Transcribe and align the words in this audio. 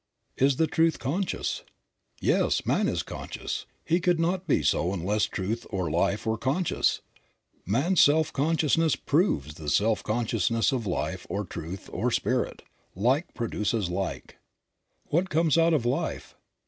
Is 0.37 0.55
the 0.55 0.65
Truth 0.65 0.97
conscious? 0.97 1.61
Yes, 2.19 2.65
man 2.65 2.87
is 2.87 3.03
conscious. 3.03 3.67
He 3.85 3.99
could 3.99 4.19
not 4.19 4.47
be 4.47 4.63
so 4.63 4.95
unless 4.95 5.25
Truth 5.25 5.67
or 5.69 5.91
Life 5.91 6.25
were 6.25 6.39
conscious. 6.39 7.01
Man's 7.67 8.01
self 8.01 8.33
consciousness 8.33 8.95
proves 8.95 9.53
the 9.53 9.69
self 9.69 10.01
consciousness 10.01 10.71
of 10.71 10.87
Life 10.87 11.27
or 11.29 11.45
Truth 11.45 11.87
or 11.93 12.09
Spirit. 12.09 12.63
Like 12.95 13.35
produces 13.35 13.91
like. 13.91 14.39
What 15.09 15.29
comes 15.29 15.55
out 15.55 15.71
of 15.71 15.85
life? 15.85 16.33